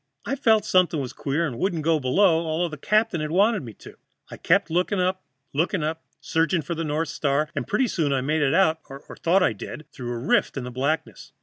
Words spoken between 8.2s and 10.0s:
made it out, or thought I did,